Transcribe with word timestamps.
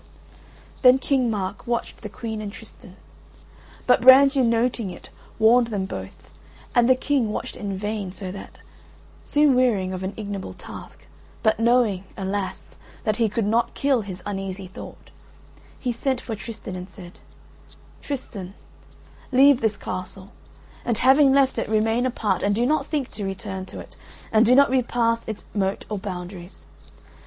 Then 0.81 0.97
King 0.97 1.29
Mark 1.29 1.67
watched 1.67 2.01
the 2.01 2.09
Queen 2.09 2.41
and 2.41 2.51
Tristan; 2.51 2.95
but 3.85 4.01
Brangien 4.01 4.49
noting 4.49 4.89
it 4.89 5.11
warned 5.37 5.67
them 5.67 5.85
both 5.85 6.31
and 6.73 6.89
the 6.89 6.95
King 6.95 7.31
watched 7.31 7.55
in 7.55 7.77
vain, 7.77 8.11
so 8.11 8.31
that, 8.31 8.57
soon 9.23 9.53
wearying 9.53 9.93
of 9.93 10.01
an 10.01 10.15
ignoble 10.17 10.55
task, 10.55 11.05
but 11.43 11.59
knowing 11.59 12.05
(alas!) 12.17 12.77
that 13.03 13.17
he 13.17 13.29
could 13.29 13.45
not 13.45 13.75
kill 13.75 14.01
his 14.01 14.23
uneasy 14.25 14.65
thought, 14.65 15.11
he 15.79 15.91
sent 15.91 16.19
for 16.19 16.35
Tristan 16.35 16.75
and 16.75 16.89
said: 16.89 17.19
"Tristan, 18.01 18.55
leave 19.31 19.61
this 19.61 19.77
castle; 19.77 20.31
and 20.83 20.97
having 20.97 21.31
left 21.31 21.59
it, 21.59 21.69
remain 21.69 22.07
apart 22.07 22.41
and 22.41 22.55
do 22.55 22.65
not 22.65 22.87
think 22.87 23.11
to 23.11 23.23
return 23.23 23.67
to 23.67 23.79
it, 23.79 23.97
and 24.31 24.47
do 24.47 24.55
not 24.55 24.71
repass 24.71 25.27
its 25.27 25.45
moat 25.53 25.85
or 25.91 25.99
boundaries. 25.99 26.65